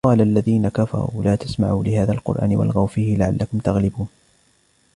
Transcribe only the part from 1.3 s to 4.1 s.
تَسْمَعُوا لِهَذَا الْقُرْآنِ وَالْغَوْا فِيهِ لَعَلَّكُمْ تَغْلِبُونَ